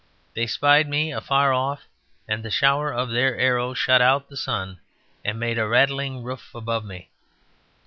They 0.33 0.47
spied 0.47 0.89
me 0.89 1.11
afar 1.13 1.53
off, 1.53 1.83
and 2.27 2.41
the 2.41 2.49
shower 2.49 2.91
of 2.91 3.11
their 3.11 3.37
arrows 3.37 3.77
shut 3.77 4.01
out 4.01 4.29
the 4.29 4.35
sun 4.35 4.79
and 5.23 5.39
made 5.39 5.59
a 5.59 5.67
rattling 5.67 6.23
roof 6.23 6.55
above 6.55 6.83
me. 6.83 7.11